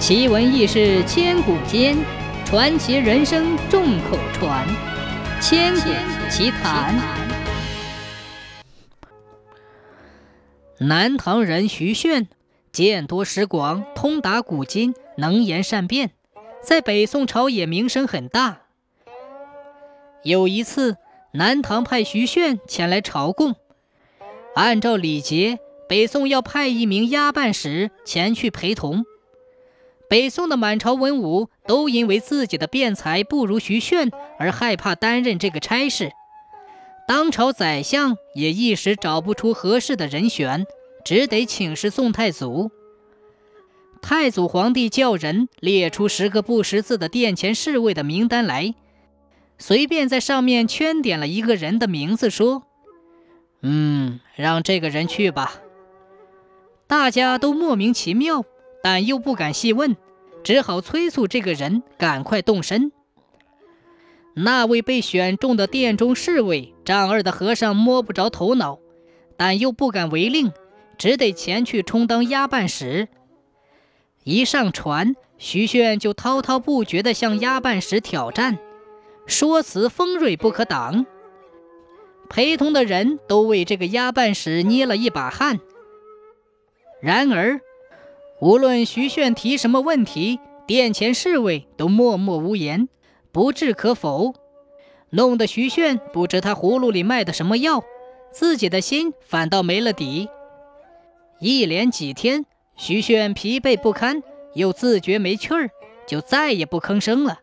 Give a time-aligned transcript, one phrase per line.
[0.00, 1.94] 奇闻异事千古间，
[2.46, 4.66] 传奇人生众口传。
[5.42, 5.90] 千古
[6.30, 6.98] 奇谈。
[10.78, 12.28] 南唐人徐铉，
[12.72, 16.12] 见多识广，通达古今，能言善辩，
[16.62, 18.62] 在北宋朝野名声很大。
[20.22, 20.96] 有一次，
[21.34, 23.54] 南唐派徐铉前来朝贡，
[24.54, 29.04] 按照礼节，北宋要派一名押办使前去陪同。
[30.10, 34.10] 北宋的满朝文武都因为自己的辩才不如徐铉
[34.40, 36.10] 而害怕担任这个差事，
[37.06, 40.66] 当朝宰相也一时找不出合适的人选，
[41.04, 42.72] 只得请示宋太祖。
[44.02, 48.74] 太祖皇帝叫人列出十个不识字的殿前侍卫的名单来，
[49.58, 52.64] 随便在上面圈点了一个人的名字，说
[53.62, 55.60] ：“嗯，让这个人去吧。”
[56.88, 58.44] 大家都莫名其妙。
[58.82, 59.96] 但又不敢细问，
[60.42, 62.92] 只好催促这个人赶快动身。
[64.34, 68.78] 那位被选中的殿中侍卫丈二的和尚摸不着头脑，
[69.36, 70.52] 但又不敢违令，
[70.96, 73.08] 只得前去充当押办使。
[74.24, 78.58] 一上船，徐铉就滔滔不绝地向押办使挑战，
[79.26, 81.04] 说辞锋锐不可挡。
[82.28, 85.58] 陪同的人都为这个押办使捏了一把汗。
[87.02, 87.60] 然而。
[88.40, 92.88] 无论徐炫提什么问题，殿前侍卫都默默无言，
[93.32, 94.34] 不置可否，
[95.10, 97.84] 弄得徐炫不知他葫芦里卖的什么药，
[98.32, 100.30] 自己的心反倒没了底。
[101.38, 104.22] 一连几天，徐炫疲惫不堪，
[104.54, 105.70] 又自觉没趣儿，
[106.06, 107.40] 就再也不吭声了。